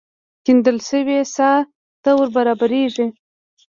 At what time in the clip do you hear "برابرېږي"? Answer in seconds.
2.35-3.07